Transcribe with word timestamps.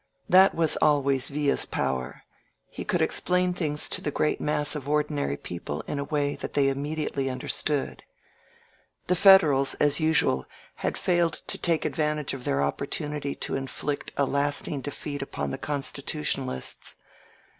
That 0.27 0.55
was 0.55 0.77
always 0.77 1.27
Villa's 1.27 1.67
power— 1.67 2.23
^he 2.75 2.87
could 2.87 3.03
explain 3.03 3.53
things 3.53 3.87
to 3.89 4.01
the 4.01 4.09
great 4.09 4.41
mass 4.41 4.73
of 4.73 4.89
ordinary 4.89 5.37
people 5.37 5.81
in 5.81 5.99
a 5.99 6.03
way 6.03 6.33
that 6.37 6.53
they 6.53 6.69
im 6.69 6.81
mediately 6.81 7.29
understood. 7.29 8.03
The 9.05 9.15
Federals, 9.15 9.75
as 9.75 9.99
usual, 9.99 10.45
had 10.77 10.97
failed 10.97 11.43
to 11.45 11.57
take 11.59 11.85
advantage 11.85 12.33
of 12.33 12.45
their 12.45 12.63
opportunity 12.63 13.35
to 13.35 13.53
inflict 13.55 14.11
a 14.17 14.25
lasting 14.25 14.81
defeat 14.81 15.21
upon 15.21 15.51
the 15.51 15.59
Constitutionalists. 15.59 16.95